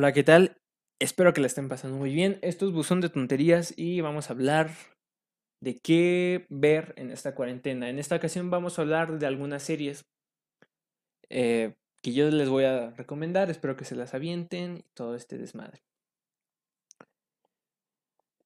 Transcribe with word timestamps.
Hola, 0.00 0.14
¿qué 0.14 0.24
tal? 0.24 0.56
Espero 0.98 1.34
que 1.34 1.42
la 1.42 1.46
estén 1.46 1.68
pasando 1.68 1.98
muy 1.98 2.14
bien. 2.14 2.38
Esto 2.40 2.66
es 2.66 2.72
Buzón 2.72 3.02
de 3.02 3.10
Tonterías 3.10 3.74
y 3.76 4.00
vamos 4.00 4.30
a 4.30 4.32
hablar 4.32 4.70
de 5.60 5.78
qué 5.78 6.46
ver 6.48 6.94
en 6.96 7.10
esta 7.10 7.34
cuarentena. 7.34 7.90
En 7.90 7.98
esta 7.98 8.16
ocasión 8.16 8.48
vamos 8.48 8.78
a 8.78 8.80
hablar 8.80 9.18
de 9.18 9.26
algunas 9.26 9.62
series 9.62 10.06
eh, 11.28 11.74
que 12.02 12.14
yo 12.14 12.30
les 12.30 12.48
voy 12.48 12.64
a 12.64 12.92
recomendar. 12.92 13.50
Espero 13.50 13.76
que 13.76 13.84
se 13.84 13.94
las 13.94 14.14
avienten 14.14 14.78
y 14.78 14.84
todo 14.94 15.14
este 15.14 15.36
desmadre. 15.36 15.82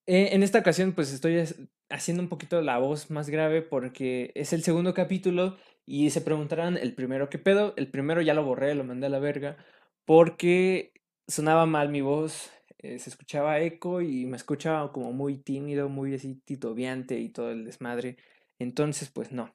Eh, 0.07 0.31
en 0.33 0.43
esta 0.43 0.59
ocasión 0.59 0.93
pues 0.93 1.13
estoy 1.13 1.41
haciendo 1.89 2.21
un 2.21 2.29
poquito 2.29 2.63
la 2.63 2.79
voz 2.79 3.13
más 3.13 3.31
grave 3.31 3.63
porque 3.63 4.33
es 4.35 4.53
el 4.53 4.65
segundo 4.65 4.93
capítulo 4.93 5.57
y 5.87 6.11
se 6.11 6.21
preguntarán 6.21 6.77
el 6.77 6.97
primero 6.97 7.31
qué 7.31 7.39
pedo. 7.39 7.75
El 7.77 7.93
primero 7.93 8.23
ya 8.23 8.35
lo 8.35 8.43
borré, 8.43 8.75
lo 8.75 8.83
mandé 8.83 9.07
a 9.07 9.11
la 9.11 9.21
verga 9.21 9.57
porque 10.05 10.91
sonaba 11.27 11.67
mal 11.67 11.89
mi 11.89 12.01
voz, 12.01 12.51
eh, 12.79 12.99
se 12.99 13.11
escuchaba 13.11 13.61
eco 13.61 14.03
y 14.03 14.27
me 14.27 14.37
escuchaba 14.37 14.93
como 14.93 15.13
muy 15.13 15.39
tímido, 15.39 15.89
muy 15.89 16.15
así 16.15 16.35
titubeante 16.45 17.19
y 17.19 17.31
todo 17.31 17.51
el 17.51 17.65
desmadre. 17.65 18.17
Entonces, 18.59 19.11
pues 19.11 19.33
no, 19.33 19.55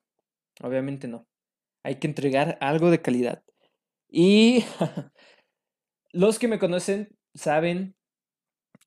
obviamente 0.62 1.08
no. 1.08 1.28
Hay 1.84 1.96
que 2.00 2.08
entregar 2.08 2.58
algo 2.62 2.92
de 2.92 3.02
calidad. 3.02 3.44
Y 4.10 4.64
los 6.12 6.40
que 6.40 6.48
me 6.48 6.60
conocen 6.60 7.10
saben 7.34 7.96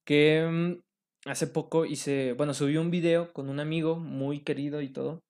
que 0.05 0.47
mm, 0.51 1.31
hace 1.31 1.47
poco 1.47 1.85
hice, 1.85 2.33
bueno, 2.35 2.55
subí 2.55 2.77
un 2.77 2.91
video 2.91 3.33
con 3.33 3.49
un 3.49 3.61
amigo 3.61 3.97
muy 3.99 4.41
querido 4.41 4.81
y 4.83 4.89
todo, 4.89 5.23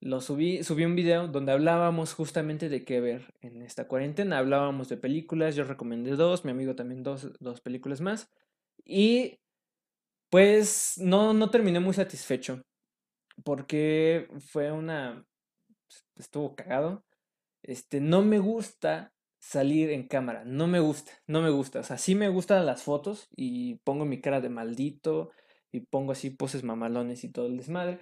lo 0.00 0.20
subí, 0.20 0.62
subí 0.62 0.84
un 0.84 0.94
video 0.94 1.28
donde 1.28 1.52
hablábamos 1.52 2.14
justamente 2.14 2.68
de 2.68 2.84
qué 2.84 3.00
ver 3.00 3.34
en 3.40 3.62
esta 3.62 3.88
cuarentena. 3.88 4.38
Hablábamos 4.38 4.88
de 4.88 4.96
películas, 4.96 5.56
yo 5.56 5.64
recomendé 5.64 6.12
dos, 6.12 6.44
mi 6.44 6.52
amigo 6.52 6.76
también 6.76 7.02
dos, 7.02 7.32
dos 7.40 7.60
películas 7.60 8.00
más. 8.00 8.30
Y 8.84 9.40
pues 10.30 10.94
no, 10.98 11.34
no 11.34 11.50
terminé 11.50 11.80
muy 11.80 11.94
satisfecho 11.94 12.62
porque 13.44 14.28
fue 14.38 14.70
una... 14.72 15.26
estuvo 16.16 16.54
cagado. 16.54 17.04
Este, 17.62 18.00
no 18.00 18.22
me 18.22 18.38
gusta 18.38 19.12
salir 19.40 19.90
en 19.90 20.06
cámara, 20.06 20.44
no 20.44 20.66
me 20.68 20.80
gusta, 20.80 21.12
no 21.26 21.42
me 21.42 21.50
gusta. 21.50 21.80
O 21.80 21.82
sea, 21.82 21.98
sí 21.98 22.14
me 22.14 22.28
gustan 22.28 22.66
las 22.66 22.82
fotos 22.82 23.28
y 23.36 23.76
pongo 23.84 24.04
mi 24.04 24.20
cara 24.20 24.40
de 24.40 24.48
maldito 24.48 25.30
y 25.72 25.80
pongo 25.80 26.12
así 26.12 26.30
poses 26.30 26.62
mamalones 26.62 27.24
y 27.24 27.30
todo 27.30 27.46
el 27.46 27.56
desmadre 27.56 27.98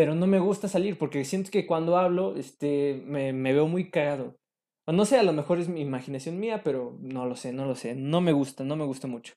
pero 0.00 0.14
no 0.14 0.26
me 0.26 0.38
gusta 0.38 0.66
salir 0.66 0.96
porque 0.96 1.26
siento 1.26 1.50
que 1.50 1.66
cuando 1.66 1.98
hablo, 1.98 2.34
este, 2.34 3.02
me, 3.04 3.34
me 3.34 3.52
veo 3.52 3.68
muy 3.68 3.90
cagado. 3.90 4.40
No 4.86 5.04
sé, 5.04 5.18
a 5.18 5.22
lo 5.22 5.34
mejor 5.34 5.58
es 5.58 5.68
mi 5.68 5.82
imaginación 5.82 6.40
mía, 6.40 6.62
pero 6.64 6.96
no 7.02 7.26
lo 7.26 7.36
sé, 7.36 7.52
no 7.52 7.66
lo 7.66 7.74
sé. 7.74 7.94
No 7.94 8.22
me 8.22 8.32
gusta, 8.32 8.64
no 8.64 8.76
me 8.76 8.86
gusta 8.86 9.08
mucho. 9.08 9.34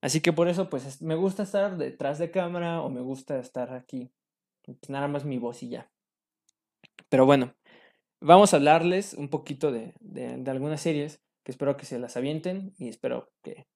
Así 0.00 0.22
que 0.22 0.32
por 0.32 0.48
eso, 0.48 0.70
pues, 0.70 1.02
me 1.02 1.14
gusta 1.14 1.42
estar 1.42 1.76
detrás 1.76 2.18
de 2.18 2.30
cámara 2.30 2.80
o 2.80 2.88
me 2.88 3.02
gusta 3.02 3.38
estar 3.38 3.74
aquí. 3.74 4.10
Pues 4.62 4.78
nada 4.88 5.08
más 5.08 5.26
mi 5.26 5.36
voz 5.36 5.62
y 5.62 5.68
ya. 5.68 5.90
Pero 7.10 7.26
bueno, 7.26 7.54
vamos 8.18 8.54
a 8.54 8.56
hablarles 8.56 9.12
un 9.12 9.28
poquito 9.28 9.72
de, 9.72 9.92
de 10.00 10.50
algunas 10.50 10.80
series 10.80 11.22
que 11.44 11.52
espero 11.52 11.76
que 11.76 11.84
se 11.84 11.98
las 11.98 12.16
avienten 12.16 12.72
y 12.78 12.88
espero 12.88 13.30
que 13.42 13.66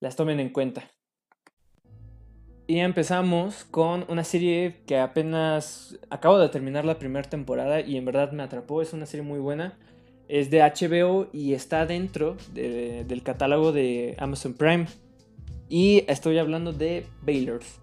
las 0.00 0.16
tomen 0.16 0.40
en 0.40 0.48
cuenta. 0.48 0.90
Y 2.70 2.80
empezamos 2.80 3.64
con 3.64 4.04
una 4.08 4.24
serie 4.24 4.76
que 4.86 4.98
apenas 4.98 5.98
acabo 6.10 6.38
de 6.38 6.50
terminar 6.50 6.84
la 6.84 6.98
primera 6.98 7.26
temporada 7.26 7.80
y 7.80 7.96
en 7.96 8.04
verdad 8.04 8.32
me 8.32 8.42
atrapó. 8.42 8.82
Es 8.82 8.92
una 8.92 9.06
serie 9.06 9.24
muy 9.24 9.38
buena. 9.38 9.78
Es 10.28 10.50
de 10.50 10.60
HBO 10.60 11.28
y 11.32 11.54
está 11.54 11.86
dentro 11.86 12.36
del 12.52 13.22
catálogo 13.22 13.72
de 13.72 14.16
Amazon 14.18 14.52
Prime. 14.52 14.86
Y 15.70 16.04
estoy 16.08 16.36
hablando 16.36 16.74
de 16.74 17.06
Baylors. 17.22 17.78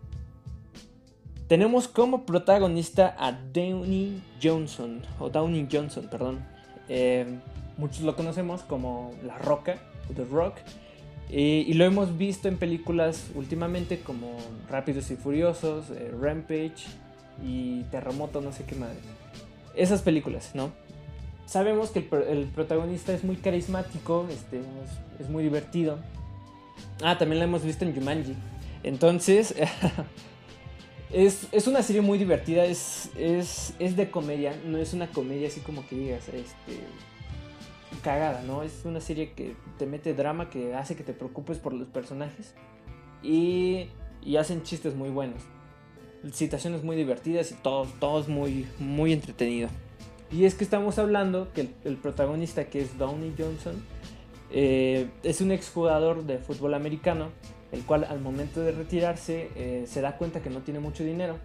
Tenemos 1.48 1.88
como 1.88 2.28
protagonista 2.28 3.16
a 3.18 3.32
Downey 3.32 4.22
Johnson, 4.42 5.02
o 5.20 5.32
Downey 5.32 5.68
Johnson, 5.72 6.08
perdón. 6.12 6.46
Eh, 6.90 7.26
muchos 7.78 8.02
lo 8.02 8.16
conocemos 8.16 8.62
como 8.62 9.16
La 9.26 9.40
Roca, 9.40 9.80
o 10.12 10.14
The 10.14 10.26
Rock. 10.26 10.58
Y, 11.30 11.74
lo 11.74 11.86
hemos 11.86 12.18
visto 12.18 12.48
en 12.48 12.58
películas 12.58 13.32
últimamente 13.34 14.00
como 14.00 14.38
Rápidos 14.70 15.10
y 15.12 15.16
Furiosos, 15.16 15.90
eh, 15.90 16.12
Rampage 16.20 16.86
y 17.44 17.82
Terremoto, 17.84 18.42
no 18.42 18.52
sé 18.52 18.64
qué 18.66 18.76
madre. 18.76 18.98
Esas 19.76 20.02
películas, 20.02 20.52
¿no? 20.54 20.72
Sabemos 21.46 21.90
que 21.90 22.08
el, 22.30 22.46
protagonista 22.46 23.14
es 23.14 23.24
muy 23.24 23.36
carismático, 23.38 24.28
este, 24.32 24.62
es, 25.20 25.30
muy 25.30 25.44
divertido. 25.44 26.00
Ah, 27.04 27.18
también 27.18 27.40
la 27.40 27.46
hemos 27.46 27.64
visto 27.64 27.86
en 27.86 27.94
Jumanji. 27.94 28.36
Entonces, 28.84 29.56
es, 31.12 31.48
es, 31.52 31.68
una 31.68 31.82
serie 31.82 32.02
muy 32.02 32.18
divertida, 32.18 32.66
es, 32.66 33.10
es, 33.18 33.74
es 33.80 33.96
de 33.96 34.10
comedia, 34.10 34.56
no 34.66 34.78
es 34.78 34.94
una 34.94 35.08
comedia 35.08 35.48
así 35.48 35.60
como 35.60 35.86
que 35.88 35.96
digas, 35.96 36.28
este 36.30 36.80
cagada, 38.06 38.44
¿no? 38.44 38.62
Es 38.62 38.86
una 38.86 39.02
serie 39.02 39.32
que 39.32 39.56
te 39.80 39.88
mete 39.88 40.14
drama, 40.14 40.52
que 40.52 40.76
hace 40.76 40.96
que 40.96 41.04
te 41.04 41.12
preocupes 41.12 41.58
por 41.58 41.74
los 41.74 41.88
personajes 41.88 42.54
y, 43.24 43.88
y 44.24 44.38
hacen 44.38 44.62
chistes 44.62 44.94
muy 44.94 45.10
buenos. 45.10 45.42
Situaciones 46.32 46.84
muy 46.84 46.96
divertidas 46.96 47.52
y 47.52 47.56
todo, 47.56 47.88
todo 48.00 48.20
es 48.20 48.28
muy, 48.28 48.68
muy 48.78 49.12
entretenido. 49.12 49.70
Y 50.32 50.46
es 50.46 50.54
que 50.54 50.64
estamos 50.64 51.00
hablando 51.00 51.52
que 51.52 51.70
el, 51.84 51.98
protagonista, 51.98 52.66
que 52.66 52.82
es 52.82 52.96
Downey 53.00 53.34
Johnson, 53.36 53.84
eh, 54.52 55.10
es 55.24 55.42
un 55.42 55.52
exjugador 55.52 56.26
de 56.26 56.38
fútbol 56.38 56.76
americano, 56.76 57.30
el 57.72 57.84
cual 57.86 58.04
al 58.04 58.22
momento 58.22 58.62
de 58.62 58.72
retirarse 58.72 59.50
eh, 59.56 59.86
se 59.88 60.02
da 60.02 60.18
cuenta 60.18 60.44
que 60.44 60.52
no 60.52 60.60
tiene 60.60 60.80
mucho 60.80 61.04
dinero, 61.04 61.40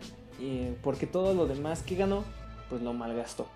porque 0.83 1.07
todo 1.07 1.33
lo 1.33 1.47
demás 1.47 1.83
que 1.83 1.97
ganó, 1.97 2.23
pues 2.69 2.83
lo 2.83 2.93
malgastó. 2.93 3.47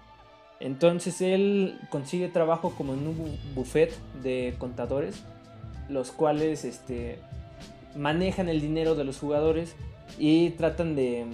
Entonces 0.64 1.20
él 1.20 1.78
consigue 1.90 2.28
trabajo 2.28 2.70
como 2.70 2.94
en 2.94 3.06
un 3.06 3.38
buffet 3.54 3.92
de 4.22 4.54
contadores, 4.58 5.22
los 5.90 6.10
cuales 6.10 6.64
este, 6.64 7.18
manejan 7.94 8.48
el 8.48 8.62
dinero 8.62 8.94
de 8.94 9.04
los 9.04 9.18
jugadores 9.18 9.76
y 10.18 10.50
tratan 10.50 10.96
de, 10.96 11.26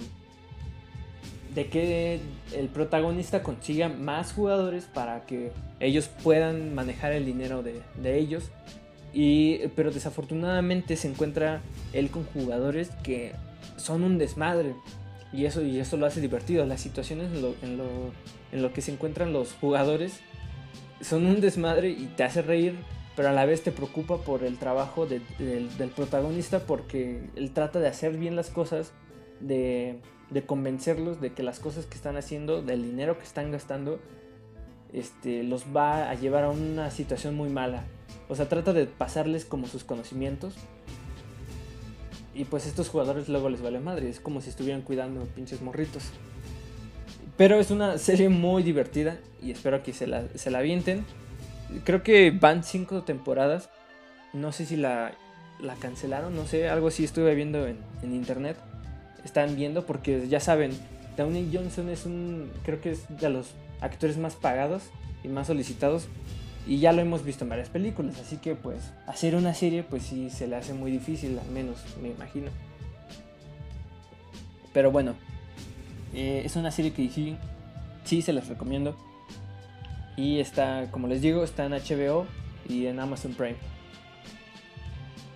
de 1.55 1.69
que 1.69 2.19
el 2.53 2.67
protagonista 2.67 3.41
consiga 3.41 3.87
más 3.87 4.33
jugadores 4.33 4.83
para 4.83 5.25
que 5.25 5.53
ellos 5.79 6.09
puedan 6.23 6.75
manejar 6.75 7.13
el 7.13 7.25
dinero 7.25 7.63
de, 7.63 7.81
de 8.03 8.19
ellos. 8.19 8.51
Y, 9.13 9.59
pero 9.77 9.91
desafortunadamente 9.91 10.97
se 10.97 11.07
encuentra 11.07 11.61
él 11.93 12.09
con 12.09 12.25
jugadores 12.25 12.89
que 13.01 13.31
son 13.77 14.03
un 14.03 14.17
desmadre. 14.17 14.75
Y 15.31 15.45
eso, 15.45 15.63
y 15.63 15.79
eso 15.79 15.95
lo 15.95 16.05
hace 16.05 16.19
divertido. 16.19 16.65
Las 16.65 16.81
situaciones 16.81 17.31
en 17.31 17.41
lo, 17.41 17.55
en 17.61 17.77
lo, 17.77 17.85
que 18.73 18.81
se 18.81 18.91
encuentran 18.91 19.33
los 19.33 19.53
jugadores 19.53 20.19
son 21.01 21.25
un 21.25 21.41
desmadre 21.41 21.89
y 21.89 22.05
te 22.15 22.23
hace 22.23 22.41
reír, 22.41 22.75
pero 23.15 23.29
a 23.29 23.31
la 23.31 23.45
vez 23.45 23.63
te 23.63 23.71
preocupa 23.71 24.17
por 24.17 24.43
el 24.43 24.57
trabajo 24.57 25.05
del, 25.05 25.23
protagonista 25.95 26.59
porque 26.59 27.29
él 27.35 27.51
trata 27.51 27.79
de 27.79 27.87
hacer 27.87 28.17
bien 28.17 28.35
las 28.35 28.49
cosas, 28.49 28.91
de, 29.39 29.99
de, 30.29 30.45
convencerlos 30.45 31.19
de 31.19 31.33
que 31.33 31.43
las 31.43 31.59
cosas 31.59 31.85
que 31.85 31.95
están 31.95 32.17
haciendo, 32.17 32.61
del 32.61 32.83
dinero 32.83 33.17
que 33.17 33.23
están 33.23 33.51
gastando, 33.51 33.99
este, 34.93 35.43
los 35.43 35.65
va 35.75 36.09
a 36.09 36.13
llevar 36.15 36.43
a 36.43 36.49
una 36.49 36.91
situación 36.91 37.35
muy 37.35 37.49
mala. 37.49 37.83
O 38.29 38.35
sea, 38.35 38.47
trata 38.47 38.73
de 38.73 38.85
pasarles 38.85 39.45
como 39.45 39.67
sus 39.67 39.83
conocimientos 39.83 40.55
y 42.33 42.45
pues 42.45 42.65
estos 42.65 42.89
jugadores 42.89 43.27
luego 43.27 43.49
les 43.49 43.61
vale 43.61 43.79
madre, 43.79 44.09
es 44.09 44.19
como 44.19 44.41
si 44.41 44.49
estuvieran 44.49 44.81
cuidando 44.81 45.25
pinches 45.25 45.61
morritos. 45.61 46.03
Pero 47.41 47.59
es 47.59 47.71
una 47.71 47.97
serie 47.97 48.29
muy 48.29 48.61
divertida 48.61 49.17
y 49.41 49.49
espero 49.49 49.81
que 49.81 49.93
se 49.93 50.05
la, 50.05 50.25
se 50.35 50.51
la 50.51 50.59
avienten. 50.59 51.03
Creo 51.85 52.03
que 52.03 52.29
van 52.29 52.63
cinco 52.63 53.01
temporadas. 53.01 53.71
No 54.31 54.51
sé 54.51 54.67
si 54.67 54.75
la, 54.75 55.13
la 55.59 55.73
cancelaron, 55.73 56.35
no 56.35 56.45
sé, 56.45 56.69
algo 56.69 56.89
así 56.89 57.03
estuve 57.03 57.33
viendo 57.33 57.65
en, 57.65 57.79
en 58.03 58.13
internet. 58.13 58.57
Están 59.25 59.55
viendo 59.55 59.87
porque 59.87 60.27
ya 60.27 60.39
saben, 60.39 60.69
Downey 61.17 61.49
Johnson 61.51 61.89
es 61.89 62.05
un, 62.05 62.51
creo 62.63 62.79
que 62.79 62.91
es 62.91 63.05
de 63.19 63.29
los 63.31 63.47
actores 63.79 64.19
más 64.19 64.35
pagados 64.35 64.83
y 65.23 65.27
más 65.27 65.47
solicitados 65.47 66.09
y 66.67 66.77
ya 66.77 66.93
lo 66.93 67.01
hemos 67.01 67.25
visto 67.25 67.43
en 67.43 67.49
varias 67.49 67.69
películas, 67.69 68.19
así 68.19 68.37
que 68.37 68.53
pues 68.53 68.91
hacer 69.07 69.33
una 69.33 69.55
serie 69.55 69.81
pues 69.81 70.03
sí 70.03 70.29
se 70.29 70.45
le 70.45 70.57
hace 70.57 70.75
muy 70.75 70.91
difícil, 70.91 71.39
al 71.39 71.49
menos 71.49 71.79
me 72.03 72.09
imagino. 72.09 72.51
Pero 74.73 74.91
bueno, 74.91 75.15
eh, 76.13 76.43
es 76.45 76.55
una 76.55 76.71
serie 76.71 76.93
que 76.93 77.09
sí, 77.09 77.37
sí 78.03 78.21
se 78.21 78.33
las 78.33 78.47
recomiendo. 78.47 78.95
Y 80.17 80.39
está, 80.39 80.89
como 80.91 81.07
les 81.07 81.21
digo, 81.21 81.43
está 81.43 81.65
en 81.65 81.71
HBO 81.71 82.27
y 82.67 82.87
en 82.87 82.99
Amazon 82.99 83.33
Prime. 83.33 83.55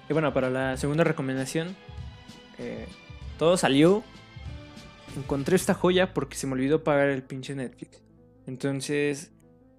Y 0.09 0.13
bueno, 0.13 0.33
para 0.33 0.49
la 0.49 0.77
segunda 0.77 1.03
recomendación, 1.03 1.75
eh, 2.57 2.85
todo 3.37 3.57
salió. 3.57 4.03
Encontré 5.17 5.55
esta 5.55 5.73
joya 5.73 6.13
porque 6.13 6.35
se 6.35 6.45
me 6.45 6.53
olvidó 6.53 6.83
pagar 6.83 7.09
el 7.09 7.23
pinche 7.23 7.55
Netflix. 7.55 8.01
Entonces 8.47 9.31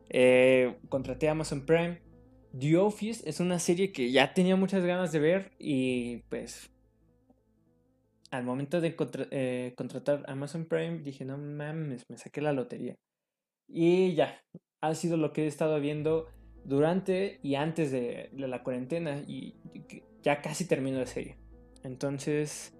eh, 0.08 0.76
contraté 0.88 1.28
Amazon 1.28 1.64
Prime. 1.66 2.00
The 2.58 2.78
Office 2.78 3.28
es 3.28 3.40
una 3.40 3.58
serie 3.58 3.92
que 3.92 4.10
ya 4.10 4.32
tenía 4.32 4.56
muchas 4.56 4.82
ganas 4.84 5.12
de 5.12 5.18
ver 5.18 5.52
y 5.58 6.18
pues 6.30 6.70
al 8.30 8.44
momento 8.44 8.80
de 8.80 8.96
eh, 9.30 9.74
contratar 9.76 10.24
Amazon 10.28 10.64
Prime 10.64 10.98
dije, 10.98 11.24
no 11.24 11.38
mames, 11.38 12.04
me 12.08 12.18
saqué 12.18 12.40
la 12.40 12.52
lotería. 12.52 12.96
Y 13.68 14.14
ya, 14.14 14.40
ha 14.80 14.94
sido 14.94 15.16
lo 15.16 15.32
que 15.32 15.44
he 15.44 15.46
estado 15.46 15.80
viendo 15.80 16.26
durante 16.64 17.38
y 17.42 17.54
antes 17.54 17.90
de, 17.90 18.30
la 18.32 18.62
cuarentena 18.62 19.22
y 19.26 19.54
ya 20.22 20.42
casi 20.42 20.64
termino 20.64 20.98
la 20.98 21.06
serie. 21.06 21.36
Entonces, 21.84 22.74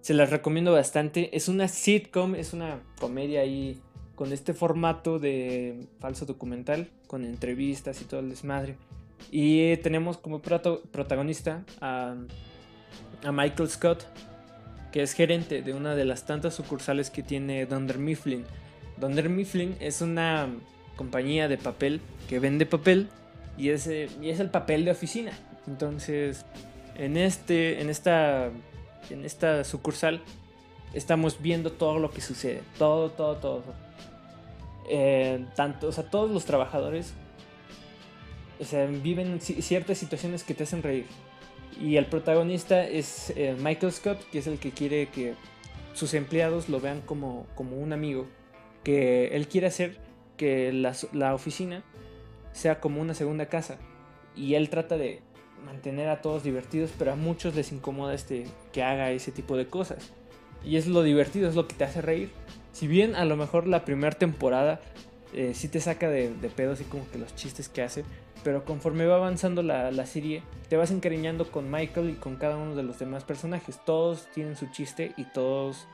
se 0.00 0.14
las 0.14 0.30
recomiendo 0.30 0.72
bastante. 0.72 1.36
Es 1.36 1.48
una 1.48 1.68
sitcom, 1.68 2.34
es 2.34 2.52
una 2.52 2.82
comedia 2.98 3.40
ahí 3.40 3.80
con 4.14 4.32
este 4.32 4.54
formato 4.54 5.18
de 5.18 5.86
falso 5.98 6.26
documental, 6.26 6.90
con 7.06 7.24
entrevistas 7.24 8.00
y 8.00 8.04
todo 8.04 8.20
el 8.20 8.30
desmadre. 8.30 8.76
Y 9.30 9.76
tenemos 9.78 10.16
como 10.16 10.40
protagonista 10.40 11.64
a, 11.80 12.16
a 13.22 13.32
Michael 13.32 13.68
Scott, 13.68 14.06
que 14.92 15.02
es 15.02 15.12
gerente 15.12 15.62
de 15.62 15.72
una 15.72 15.94
de 15.94 16.04
las 16.04 16.24
tantas 16.24 16.54
sucursales 16.54 17.10
que 17.10 17.22
tiene 17.22 17.66
Dunder 17.66 17.98
Mifflin. 17.98 18.44
Dunder 18.96 19.28
Mifflin 19.28 19.76
es 19.80 20.00
una 20.00 20.48
compañía 20.96 21.48
de 21.48 21.58
papel 21.58 22.00
que 22.28 22.38
vende 22.38 22.66
papel 22.66 23.08
y 23.56 23.70
es, 23.70 23.86
y 23.86 24.30
es 24.30 24.40
el 24.40 24.50
papel 24.50 24.84
de 24.84 24.90
oficina. 24.90 25.32
Entonces, 25.66 26.44
en, 26.96 27.16
este, 27.16 27.80
en, 27.80 27.88
esta, 27.90 28.50
en 29.10 29.24
esta 29.24 29.64
sucursal 29.64 30.22
estamos 30.92 31.40
viendo 31.40 31.72
todo 31.72 31.98
lo 31.98 32.10
que 32.10 32.20
sucede. 32.20 32.62
Todo, 32.78 33.10
todo, 33.10 33.36
todo. 33.36 33.62
Eh, 34.88 35.44
tanto, 35.54 35.88
o 35.88 35.92
sea, 35.92 36.04
todos 36.04 36.30
los 36.30 36.44
trabajadores 36.44 37.14
viven 39.02 39.40
ciertas 39.40 39.98
situaciones 39.98 40.44
que 40.44 40.54
te 40.54 40.64
hacen 40.64 40.82
reír. 40.82 41.06
Y 41.78 41.96
el 41.96 42.06
protagonista 42.06 42.84
es 42.84 43.30
eh, 43.36 43.56
Michael 43.58 43.92
Scott, 43.92 44.18
que 44.30 44.38
es 44.38 44.46
el 44.46 44.58
que 44.58 44.70
quiere 44.70 45.08
que 45.08 45.34
sus 45.92 46.14
empleados 46.14 46.68
lo 46.68 46.80
vean 46.80 47.00
como, 47.02 47.46
como 47.54 47.76
un 47.76 47.92
amigo. 47.92 48.26
Que 48.84 49.28
él 49.28 49.48
quiere 49.48 49.66
hacer 49.66 49.98
que 50.36 50.72
la, 50.72 50.94
la 51.12 51.34
oficina 51.34 51.82
sea 52.52 52.80
como 52.80 53.00
una 53.00 53.14
segunda 53.14 53.46
casa. 53.46 53.78
Y 54.36 54.54
él 54.54 54.70
trata 54.70 54.96
de 54.96 55.20
mantener 55.64 56.08
a 56.08 56.22
todos 56.22 56.42
divertidos, 56.42 56.90
pero 56.98 57.12
a 57.12 57.16
muchos 57.16 57.54
les 57.54 57.72
incomoda 57.72 58.14
este, 58.14 58.46
que 58.72 58.82
haga 58.82 59.10
ese 59.10 59.32
tipo 59.32 59.56
de 59.56 59.66
cosas. 59.66 60.12
Y 60.64 60.76
es 60.76 60.86
lo 60.86 61.02
divertido, 61.02 61.48
es 61.48 61.54
lo 61.54 61.68
que 61.68 61.74
te 61.74 61.84
hace 61.84 62.00
reír. 62.00 62.30
Si 62.72 62.86
bien 62.86 63.14
a 63.14 63.24
lo 63.24 63.36
mejor 63.36 63.66
la 63.66 63.84
primera 63.84 64.16
temporada 64.16 64.80
eh, 65.34 65.52
sí 65.54 65.68
te 65.68 65.80
saca 65.80 66.08
de, 66.08 66.34
de 66.34 66.48
pedo, 66.48 66.72
así 66.72 66.84
como 66.84 67.08
que 67.10 67.18
los 67.18 67.34
chistes 67.34 67.68
que 67.68 67.82
hace, 67.82 68.04
pero 68.42 68.64
conforme 68.64 69.06
va 69.06 69.16
avanzando 69.16 69.62
la, 69.62 69.90
la, 69.90 70.06
serie, 70.06 70.42
te 70.68 70.76
vas 70.76 70.90
encariñando 70.90 71.50
con 71.50 71.70
Michael 71.70 72.10
y 72.10 72.14
con 72.14 72.36
cada 72.36 72.56
uno 72.56 72.74
de 72.74 72.82
los 72.82 72.98
demás 72.98 73.24
personajes. 73.24 73.78
Todos 73.84 74.28
tienen 74.34 74.56
su 74.56 74.66
chiste 74.66 75.12
y 75.16 75.24
todos 75.24 75.86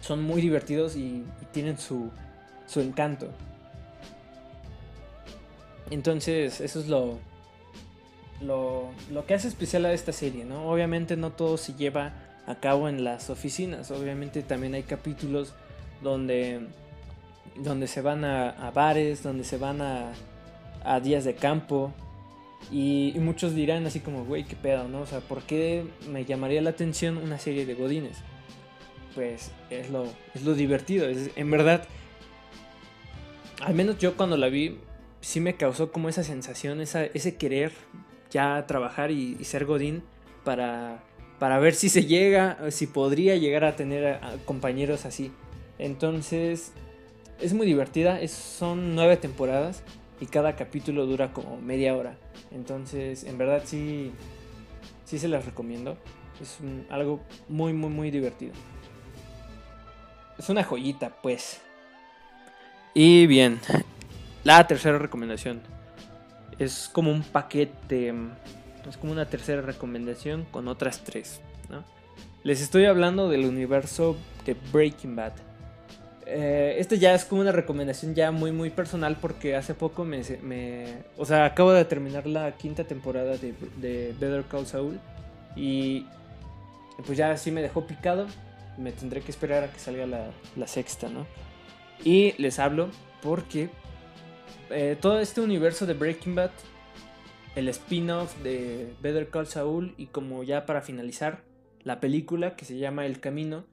son 0.00 0.22
muy 0.22 0.40
divertidos 0.40 0.96
y, 0.96 1.24
y 1.40 1.46
tienen 1.52 1.78
su, 1.78 2.10
su 2.66 2.80
encanto. 2.80 3.28
Entonces, 5.90 6.60
eso 6.60 6.80
es 6.80 6.88
lo, 6.88 7.18
lo, 8.40 8.90
lo, 9.10 9.26
que 9.26 9.34
hace 9.34 9.48
especial 9.48 9.84
a 9.84 9.92
esta 9.92 10.12
serie, 10.12 10.44
¿no? 10.44 10.68
Obviamente 10.68 11.16
no 11.16 11.30
todo 11.30 11.56
se 11.56 11.74
lleva 11.74 12.12
a 12.46 12.56
cabo 12.56 12.88
en 12.88 13.04
las 13.04 13.30
oficinas, 13.30 13.90
obviamente 13.90 14.42
también 14.42 14.74
hay 14.74 14.84
capítulos 14.84 15.54
donde, 16.02 16.60
donde 17.58 17.86
se 17.86 18.00
van 18.00 18.24
a, 18.24 18.70
bares, 18.74 19.22
donde 19.22 19.44
se 19.44 19.58
van 19.58 19.80
a, 19.80 21.00
días 21.00 21.24
de 21.24 21.34
campo. 21.34 21.92
Y, 22.70 23.14
muchos 23.16 23.54
dirán 23.54 23.86
así 23.86 24.00
como, 24.00 24.24
güey, 24.24 24.44
qué 24.44 24.56
pedo, 24.56 24.88
¿no? 24.88 25.00
O 25.00 25.06
sea, 25.06 25.20
¿por 25.20 25.42
qué 25.42 25.86
me 26.08 26.24
llamaría 26.24 26.62
la 26.62 26.70
atención 26.70 27.16
una 27.16 27.38
serie 27.38 27.66
de 27.66 27.74
godines? 27.74 28.18
Pues 29.14 29.50
es 29.70 29.90
lo, 29.90 30.04
es 30.34 30.44
lo 30.44 30.54
divertido, 30.54 31.08
es, 31.08 31.30
en 31.36 31.50
verdad, 31.50 31.84
al 33.62 33.74
menos 33.74 33.98
yo 33.98 34.16
cuando 34.16 34.36
la 34.36 34.48
vi, 34.48 34.78
sí 35.20 35.40
me 35.40 35.56
causó 35.56 35.90
como 35.90 36.08
esa 36.08 36.22
sensación, 36.22 36.80
esa, 36.80 37.04
ese 37.04 37.36
querer 37.36 37.72
ya 38.30 38.66
trabajar 38.66 39.10
y, 39.10 39.42
ser 39.44 39.64
Godín 39.64 40.02
para, 40.44 41.02
para 41.38 41.58
ver 41.58 41.74
si 41.74 41.88
se 41.88 42.04
llega, 42.04 42.58
si 42.70 42.86
podría 42.86 43.36
llegar 43.36 43.64
a 43.64 43.76
tener 43.76 44.20
compañeros 44.44 45.06
así. 45.06 45.32
Entonces, 45.78 46.72
es 47.40 47.52
muy 47.52 47.66
divertida, 47.66 48.26
son 48.28 48.94
nueve 48.94 49.16
temporadas 49.16 49.82
y 50.20 50.26
cada 50.26 50.56
capítulo 50.56 51.06
dura 51.06 51.32
como 51.32 51.60
media 51.60 51.94
hora. 51.94 52.16
Entonces, 52.50 53.24
en 53.24 53.38
verdad 53.38 53.62
sí, 53.64 54.12
sí 55.04 55.18
se 55.18 55.28
las 55.28 55.44
recomiendo. 55.44 55.96
Es 56.40 56.58
algo 56.90 57.20
muy, 57.48 57.72
muy, 57.72 57.90
muy 57.90 58.10
divertido. 58.10 58.52
Es 60.38 60.48
una 60.48 60.62
joyita, 60.64 61.10
pues. 61.22 61.60
Y 62.94 63.26
bien, 63.26 63.60
la 64.44 64.66
tercera 64.66 64.98
recomendación 64.98 65.60
es 66.58 66.88
como 66.92 67.10
un 67.10 67.22
paquete, 67.22 68.14
es 68.88 68.96
como 68.96 69.12
una 69.12 69.26
tercera 69.26 69.62
recomendación 69.62 70.46
con 70.50 70.68
otras 70.68 71.04
tres. 71.04 71.40
Les 72.42 72.60
estoy 72.60 72.84
hablando 72.84 73.28
del 73.28 73.44
universo 73.44 74.16
de 74.44 74.56
Breaking 74.72 75.16
Bad. 75.16 75.32
Eh, 76.26 76.76
este 76.78 76.98
ya 76.98 77.14
es 77.14 77.24
como 77.24 77.40
una 77.40 77.52
recomendación 77.52 78.16
ya 78.16 78.32
muy 78.32 78.50
muy 78.50 78.70
personal 78.70 79.16
porque 79.20 79.54
hace 79.54 79.74
poco 79.74 80.04
me, 80.04 80.22
o 81.16 81.24
sea, 81.24 81.44
acabo 81.44 81.72
de 81.72 81.84
terminar 81.84 82.26
la 82.26 82.50
quinta 82.56 82.82
temporada 82.82 83.36
de, 83.36 83.54
Better 84.18 84.42
Call 84.50 84.66
Saul 84.66 84.98
y 85.54 86.04
pues 87.06 87.16
ya 87.16 87.36
sí 87.36 87.50
me 87.50 87.62
dejó 87.62 87.86
picado. 87.86 88.26
Me 88.76 88.92
tendré 88.92 89.22
que 89.22 89.30
esperar 89.30 89.64
a 89.64 89.72
que 89.72 89.78
salga 89.78 90.06
la, 90.06 90.30
la 90.54 90.66
sexta, 90.66 91.08
¿no? 91.08 91.26
Y 92.04 92.34
les 92.36 92.58
hablo 92.58 92.90
porque 93.22 93.70
eh, 94.70 94.96
todo 95.00 95.20
este 95.20 95.40
universo 95.40 95.86
de 95.86 95.94
Breaking 95.94 96.34
Bad, 96.34 96.50
el 97.54 97.68
spin-off 97.68 98.36
de 98.42 98.92
Better 99.00 99.28
Call 99.28 99.46
Saul 99.46 99.94
y 99.96 100.06
como 100.06 100.42
ya 100.42 100.66
para 100.66 100.82
finalizar, 100.82 101.40
la 101.84 102.00
película 102.00 102.56
que 102.56 102.64
se 102.64 102.76
llama 102.78 103.06
El 103.06 103.20
Camino, 103.20 103.64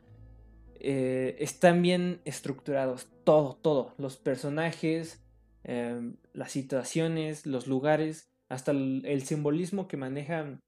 eh, 0.86 1.38
están 1.40 1.82
bien 1.82 2.20
estructurados. 2.26 3.08
Todo, 3.24 3.56
todo. 3.56 3.94
Los 3.98 4.18
personajes, 4.18 5.24
em, 5.64 6.18
las 6.34 6.52
situaciones, 6.52 7.46
los 7.46 7.68
lugares, 7.68 8.30
hasta 8.50 8.72
el, 8.72 9.24
simbolismo 9.24 9.88
que 9.88 9.96
manejan 9.96 10.60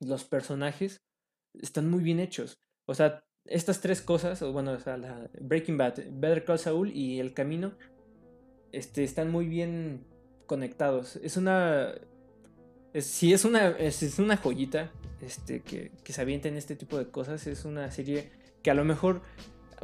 los 0.00 0.24
personajes, 0.24 1.00
están 1.60 1.88
muy 1.88 2.02
bien 2.02 2.18
hechos. 2.18 2.58
O 2.86 2.94
sea, 2.94 3.24
estas 3.44 3.80
tres 3.80 4.02
cosas, 4.02 4.42
bueno, 4.42 4.76
Breaking 5.40 5.78
Bad, 5.78 5.94
Better 6.10 6.44
Call 6.44 6.58
Saul 6.58 6.90
y 6.92 7.20
El 7.20 7.32
Camino, 7.32 7.72
este, 8.72 9.04
están 9.04 9.30
muy 9.30 9.46
bien 9.46 10.04
conectados. 10.46 11.16
Es 11.22 11.36
una. 11.36 11.94
si 12.98 13.32
es 13.32 13.44
una, 13.44 13.68
es, 13.68 14.18
una 14.18 14.36
joyita 14.36 14.90
este, 15.20 15.60
que, 15.60 15.92
que 16.02 16.12
se 16.12 16.20
avienta 16.20 16.48
en 16.48 16.56
este 16.56 16.74
tipo 16.74 16.98
de 16.98 17.08
cosas. 17.08 17.46
Es 17.46 17.64
una 17.64 17.88
serie 17.92 18.41
que 18.62 18.70
a 18.70 18.74
lo 18.74 18.84
mejor 18.84 19.22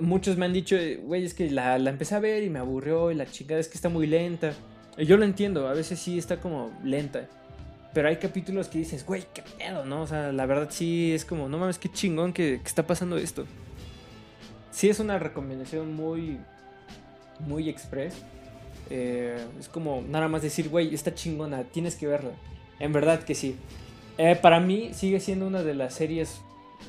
muchos 0.01 0.37
me 0.37 0.47
han 0.47 0.53
dicho, 0.53 0.77
güey, 1.03 1.25
es 1.25 1.35
que 1.35 1.51
la, 1.51 1.79
la, 1.79 1.91
empecé 1.91 2.15
a 2.15 2.21
ver 2.21 2.43
y 2.43 2.51
me 2.51 2.59
aburrió 2.59 3.11
y 3.11 3.15
la 3.15 3.27
chingada 3.27 3.61
es 3.61 3.69
que 3.69 3.75
está 3.75 3.89
muy 3.89 4.07
lenta. 4.07 4.53
Y 4.97 5.07
yo 5.07 5.17
lo 5.17 5.25
entiendo, 5.25 5.69
a 5.69 5.75
veces 5.75 5.99
sí 5.99 6.19
está 6.19 6.41
como 6.41 6.71
lenta. 6.85 7.29
Pero 7.95 8.09
hay 8.09 8.17
capítulos 8.17 8.69
que 8.69 8.79
dices, 8.79 9.05
güey, 9.05 9.25
qué 9.33 9.43
pedo, 9.43 9.85
¿no? 9.85 10.03
O 10.03 10.07
sea, 10.07 10.33
la 10.33 10.47
verdad 10.47 10.69
sí 10.71 11.13
es 11.13 11.25
como, 11.25 11.49
no 11.49 11.59
mames, 11.59 11.79
qué 11.79 11.91
chingón 11.91 12.33
que, 12.33 12.61
que 12.61 12.69
está 12.69 12.87
pasando 12.87 13.17
esto. 13.17 13.47
Sí 14.71 14.89
es 14.89 15.01
una 15.01 15.19
recomendación 15.19 15.95
muy, 15.95 16.39
muy 17.41 17.69
express. 17.69 18.15
Eh, 18.91 19.45
es 19.59 19.69
como 19.69 20.03
nada 20.09 20.29
más 20.29 20.43
decir, 20.43 20.69
güey, 20.69 20.95
está 20.95 21.15
chingona, 21.15 21.65
tienes 21.65 21.97
que 21.97 22.07
verla. 22.07 22.31
En 22.79 22.93
verdad 22.93 23.23
que 23.23 23.35
sí. 23.35 23.57
Eh, 24.17 24.37
para 24.41 24.61
mí 24.61 24.91
sigue 24.95 25.21
siendo 25.21 25.47
una 25.47 25.63
de 25.63 25.75
las 25.75 25.95
series, 25.95 26.41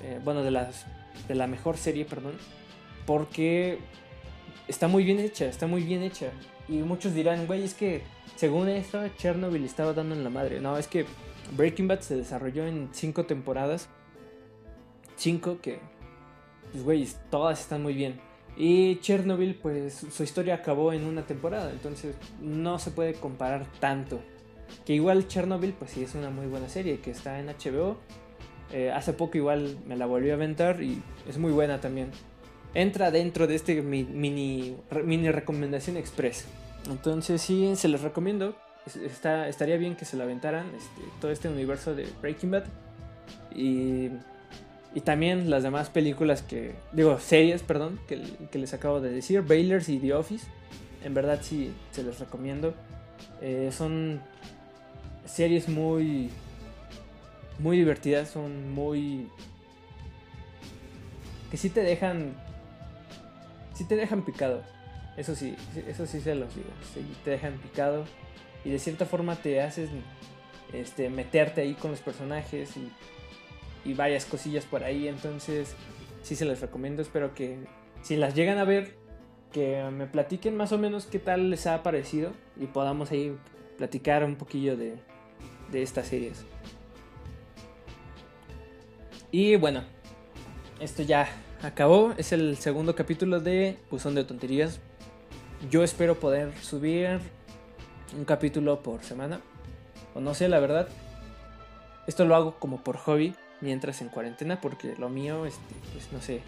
eh, 0.03 0.19
bueno, 0.23 0.43
de, 0.43 0.51
las, 0.51 0.85
de 1.27 1.35
la 1.35 1.47
mejor 1.47 1.77
serie, 1.77 2.05
perdón, 2.05 2.33
porque 3.05 3.79
está 4.67 4.87
muy 4.87 5.03
bien 5.03 5.19
hecha, 5.19 5.45
está 5.45 5.67
muy 5.67 5.83
bien 5.83 6.03
hecha. 6.03 6.31
Y 6.67 6.77
muchos 6.77 7.13
dirán, 7.13 7.47
güey, 7.47 7.63
es 7.63 7.73
que 7.73 8.03
según 8.35 8.69
esto, 8.69 9.05
Chernobyl 9.17 9.65
estaba 9.65 9.93
dando 9.93 10.15
en 10.15 10.23
la 10.23 10.29
madre. 10.29 10.61
No, 10.61 10.77
es 10.77 10.87
que 10.87 11.05
Breaking 11.57 11.87
Bad 11.87 12.01
se 12.01 12.15
desarrolló 12.15 12.65
en 12.65 12.89
cinco 12.93 13.25
temporadas. 13.25 13.89
Cinco 15.17 15.59
que, 15.61 15.79
pues, 16.71 16.83
güey, 16.83 17.07
todas 17.29 17.59
están 17.59 17.83
muy 17.83 17.93
bien. 17.93 18.19
Y 18.55 18.97
Chernobyl, 18.99 19.55
pues 19.55 20.05
su 20.11 20.23
historia 20.23 20.55
acabó 20.55 20.93
en 20.93 21.05
una 21.05 21.25
temporada, 21.25 21.71
entonces 21.71 22.15
no 22.41 22.77
se 22.77 22.91
puede 22.91 23.13
comparar 23.13 23.65
tanto. 23.79 24.19
Que 24.85 24.93
igual 24.93 25.27
Chernobyl, 25.27 25.73
pues 25.73 25.91
sí 25.91 26.03
es 26.03 26.13
una 26.13 26.29
muy 26.29 26.47
buena 26.47 26.69
serie 26.69 26.99
que 26.99 27.11
está 27.11 27.39
en 27.39 27.47
HBO. 27.47 27.97
Eh, 28.71 28.91
hace 28.91 29.13
poco 29.13 29.37
igual 29.37 29.77
me 29.87 29.95
la 29.95 30.05
volví 30.05 30.29
a 30.29 30.35
aventar 30.35 30.81
y 30.83 31.01
es 31.27 31.37
muy 31.37 31.51
buena 31.51 31.81
también. 31.81 32.11
Entra 32.73 33.09
dentro 33.09 33.47
de 33.47 33.55
este 33.55 33.81
mini, 33.81 34.75
mini 35.03 35.31
recomendación 35.31 35.97
express. 35.97 36.45
Entonces 36.89 37.41
sí, 37.41 37.75
se 37.75 37.87
les 37.87 38.01
recomiendo. 38.01 38.55
está, 39.05 39.47
estaría 39.47 39.77
bien 39.77 39.95
que 39.95 40.05
se 40.05 40.17
la 40.17 40.23
aventaran 40.23 40.67
este, 40.75 41.01
todo 41.19 41.31
este 41.31 41.49
universo 41.49 41.95
de 41.95 42.07
Breaking 42.21 42.51
Bad. 42.51 42.65
Y, 43.55 44.09
y 44.93 45.01
también 45.03 45.49
las 45.49 45.63
demás 45.63 45.89
películas 45.89 46.41
que, 46.43 46.75
digo, 46.93 47.19
series, 47.19 47.63
perdón, 47.63 47.99
que, 48.07 48.21
que 48.51 48.59
les 48.59 48.73
acabo 48.73 49.01
de 49.01 49.11
decir, 49.11 49.41
Baylors 49.41 49.89
y 49.89 49.97
The 49.97 50.13
Office. 50.13 50.45
En 51.03 51.13
verdad 51.13 51.39
sí, 51.41 51.71
se 51.91 52.03
los 52.03 52.19
recomiendo. 52.19 52.73
Eh, 53.41 53.69
son 53.71 54.21
series 55.25 55.69
muy, 55.69 56.29
muy 57.59 57.77
divertidas, 57.77 58.29
son 58.29 58.71
muy... 58.71 59.29
que 61.51 61.57
sí 61.57 61.69
te 61.69 61.81
dejan... 61.81 62.35
sí 63.73 63.85
te 63.85 63.95
dejan 63.95 64.23
picado. 64.23 64.63
Eso 65.17 65.35
sí, 65.35 65.55
eso 65.87 66.05
sí 66.05 66.21
se 66.21 66.35
los 66.35 66.55
digo. 66.55 66.69
Sí, 66.93 67.05
te 67.23 67.31
dejan 67.31 67.57
picado 67.57 68.05
y 68.63 68.71
de 68.71 68.79
cierta 68.79 69.05
forma 69.05 69.35
te 69.35 69.61
haces 69.61 69.89
este, 70.73 71.09
meterte 71.09 71.61
ahí 71.61 71.73
con 71.73 71.91
los 71.91 72.01
personajes 72.01 72.75
y, 72.77 72.91
y 73.89 73.93
varias 73.93 74.25
cosillas 74.25 74.65
por 74.65 74.83
ahí. 74.83 75.07
Entonces, 75.07 75.75
sí 76.21 76.35
se 76.35 76.45
les 76.45 76.61
recomiendo. 76.61 77.01
Espero 77.01 77.33
que 77.33 77.59
si 78.01 78.15
las 78.15 78.35
llegan 78.35 78.57
a 78.57 78.63
ver, 78.63 78.95
que 79.51 79.83
me 79.91 80.05
platiquen 80.05 80.55
más 80.55 80.71
o 80.71 80.77
menos 80.77 81.05
qué 81.07 81.19
tal 81.19 81.49
les 81.49 81.67
ha 81.67 81.83
parecido 81.83 82.31
y 82.57 82.67
podamos 82.67 83.11
ahí 83.11 83.35
platicar 83.77 84.23
un 84.23 84.35
poquillo 84.35 84.77
de, 84.77 84.95
de 85.71 85.81
estas 85.81 86.07
series. 86.07 86.45
Y 89.31 89.55
bueno, 89.57 89.83
esto 90.79 91.03
ya 91.03 91.29
acabó. 91.61 92.13
Es 92.17 92.31
el 92.31 92.57
segundo 92.57 92.95
capítulo 92.95 93.39
de 93.39 93.77
Buzón 93.91 94.15
de 94.15 94.23
Tonterías. 94.23 94.79
Yo 95.69 95.83
espero 95.83 96.19
poder 96.19 96.51
subir 96.61 97.19
un 98.17 98.25
capítulo 98.25 98.81
por 98.81 99.03
semana. 99.03 99.41
O 100.15 100.19
no 100.19 100.33
sé, 100.33 100.47
la 100.49 100.59
verdad. 100.59 100.87
Esto 102.07 102.25
lo 102.25 102.35
hago 102.35 102.55
como 102.59 102.83
por 102.83 102.97
hobby 102.97 103.35
mientras 103.61 104.01
en 104.01 104.09
cuarentena 104.09 104.61
porque 104.61 104.95
lo 104.97 105.09
mío, 105.09 105.45
este, 105.45 105.75
pues 105.93 106.11
no 106.11 106.21
sé, 106.21 106.41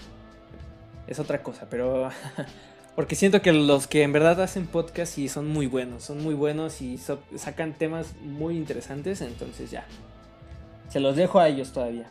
es 1.07 1.19
otra 1.19 1.43
cosa, 1.43 1.67
pero 1.69 2.09
porque 2.95 3.15
siento 3.15 3.41
que 3.41 3.51
los 3.51 3.85
que 3.85 4.03
en 4.03 4.13
verdad 4.13 4.41
hacen 4.41 4.65
podcast 4.65 5.17
y 5.17 5.27
son 5.27 5.47
muy 5.47 5.67
buenos, 5.67 6.03
son 6.03 6.23
muy 6.23 6.33
buenos 6.33 6.81
y 6.81 6.97
sacan 6.97 7.73
temas 7.73 8.15
muy 8.21 8.55
interesantes, 8.55 9.21
entonces 9.21 9.69
ya. 9.69 9.85
Se 10.89 10.99
los 10.99 11.15
dejo 11.15 11.39
a 11.39 11.47
ellos 11.47 11.71
todavía. 11.71 12.09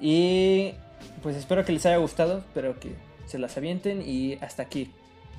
Y 0.00 0.72
pues 1.22 1.36
espero 1.36 1.64
que 1.64 1.72
les 1.72 1.84
haya 1.86 1.98
gustado, 1.98 2.38
espero 2.38 2.78
que 2.80 2.94
se 3.26 3.38
las 3.38 3.56
avienten 3.56 4.02
y 4.02 4.34
hasta 4.40 4.62
aquí. 4.62 4.92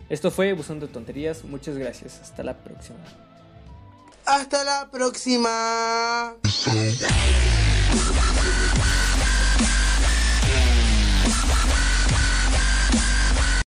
Esto 0.10 0.32
fue 0.32 0.54
Buzón 0.54 0.80
de 0.80 0.88
Tonterías, 0.88 1.44
muchas 1.44 1.78
gracias, 1.78 2.20
hasta 2.22 2.44
la 2.44 2.58
próxima. 2.58 3.00
Hasta 4.26 4.64
la 4.64 4.90
próxima. 4.92 6.36